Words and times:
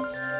you 0.00 0.37